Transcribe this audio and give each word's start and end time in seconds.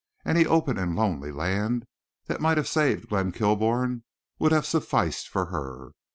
Any 0.25 0.47
open 0.47 0.79
and 0.79 0.95
lonely 0.95 1.31
land 1.31 1.85
that 2.25 2.41
might 2.41 2.57
have 2.57 2.67
saved 2.67 3.09
Glenn 3.09 3.31
Kilbourne 3.31 4.01
would 4.39 4.51
have 4.51 4.65
sufficed 4.65 5.29
for 5.29 5.45
her. 5.53 5.91